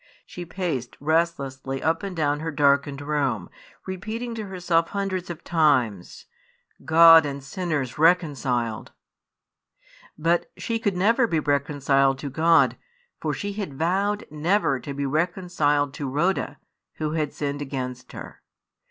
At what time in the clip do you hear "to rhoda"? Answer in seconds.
15.93-16.57